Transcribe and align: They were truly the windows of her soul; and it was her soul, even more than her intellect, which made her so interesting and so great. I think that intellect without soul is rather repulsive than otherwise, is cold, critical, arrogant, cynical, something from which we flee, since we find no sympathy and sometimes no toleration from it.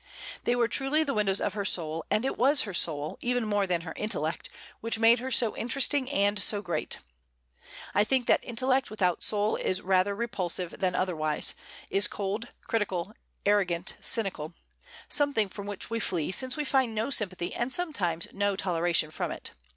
They 0.45 0.55
were 0.55 0.67
truly 0.67 1.03
the 1.03 1.13
windows 1.13 1.39
of 1.39 1.53
her 1.53 1.63
soul; 1.63 2.03
and 2.09 2.25
it 2.25 2.35
was 2.35 2.63
her 2.63 2.73
soul, 2.73 3.19
even 3.21 3.45
more 3.45 3.67
than 3.67 3.81
her 3.81 3.93
intellect, 3.95 4.49
which 4.79 4.97
made 4.97 5.19
her 5.19 5.29
so 5.29 5.55
interesting 5.55 6.09
and 6.09 6.39
so 6.41 6.63
great. 6.63 6.97
I 7.93 8.03
think 8.03 8.25
that 8.25 8.43
intellect 8.43 8.89
without 8.89 9.21
soul 9.23 9.57
is 9.57 9.83
rather 9.83 10.15
repulsive 10.15 10.79
than 10.79 10.95
otherwise, 10.95 11.53
is 11.91 12.07
cold, 12.07 12.47
critical, 12.65 13.13
arrogant, 13.45 13.93
cynical, 14.01 14.55
something 15.07 15.47
from 15.47 15.67
which 15.67 15.91
we 15.91 15.99
flee, 15.99 16.31
since 16.31 16.57
we 16.57 16.65
find 16.65 16.95
no 16.95 17.11
sympathy 17.11 17.53
and 17.53 17.71
sometimes 17.71 18.27
no 18.33 18.55
toleration 18.55 19.11
from 19.11 19.31
it. 19.31 19.51